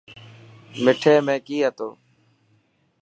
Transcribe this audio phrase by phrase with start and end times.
[0.83, 1.89] مٺي ۾ ڪئي هتو؟